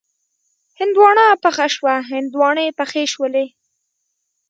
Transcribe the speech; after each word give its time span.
هندواڼه 0.79 1.25
پخه 1.43 1.67
شوه، 1.75 1.95
هندواڼې 2.11 2.67
پخې 2.79 3.03
شولې 3.13 3.45